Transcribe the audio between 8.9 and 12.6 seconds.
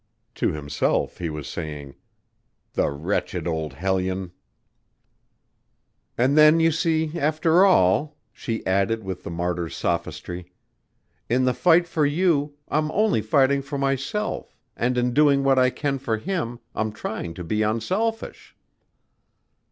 with the martyr's sophistry, "in the fight for you,